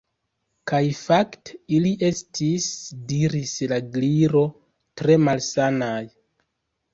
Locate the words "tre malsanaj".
5.03-6.01